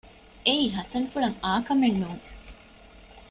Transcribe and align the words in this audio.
އެއީ 0.45 0.65
ހަސަންފުޅަށް 0.77 1.37
އާކަމެއް 1.45 1.99
ނޫން 2.01 2.25